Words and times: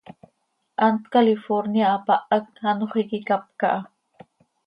Hant 0.83 0.97
Califórnia 1.15 1.85
hapáh 1.93 2.23
hac 2.31 2.47
anxö 2.69 2.97
iiqui 2.99 3.19
capca 3.27 3.67
ha. 3.73 3.79